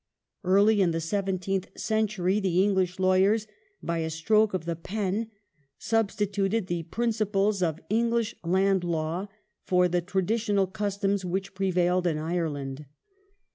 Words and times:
Early 0.43 0.81
in 0.81 0.89
the 0.89 0.99
seventeenth 0.99 1.79
century 1.79 2.39
the 2.39 2.63
English 2.63 2.97
lawyei 2.97 3.35
s, 3.35 3.47
by 3.83 3.99
a 3.99 4.09
stroke 4.09 4.55
of 4.55 4.65
the 4.65 4.75
pen, 4.75 5.29
substituted 5.77 6.65
the 6.65 6.81
principles 6.81 7.61
of 7.61 7.79
English 7.87 8.33
land 8.43 8.83
law 8.83 9.27
for 9.63 9.87
the 9.87 10.01
traditional 10.01 10.65
customs 10.65 11.23
which 11.23 11.53
prevailed 11.53 12.07
in 12.07 12.17
Ireland. 12.17 12.87